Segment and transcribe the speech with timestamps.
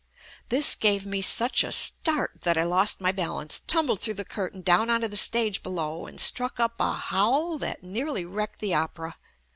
[0.49, 4.63] This gave me such a start that I lost my balance, tumbled through the curtain
[4.63, 9.17] down onto the stage below and struck up a howl that nearly wrecked the opera.